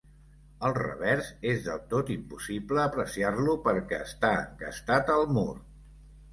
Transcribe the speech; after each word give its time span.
El 0.69 0.71
revers 0.77 1.29
és 1.49 1.61
del 1.67 1.83
tot 1.91 2.09
impossible 2.15 2.83
apreciar-lo 2.85 3.55
perquè 3.69 4.03
està 4.09 4.35
encastat 4.43 5.17
al 5.21 5.31
mur. 5.39 5.49